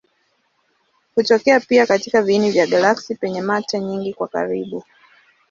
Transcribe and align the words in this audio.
Hutokea 1.15 1.59
pia 1.59 1.85
katika 1.85 2.21
viini 2.21 2.51
vya 2.51 2.67
galaksi 2.67 3.15
penye 3.15 3.41
mata 3.41 3.79
nyingi 3.79 4.13
kwa 4.13 4.27
karibu. 4.27 4.83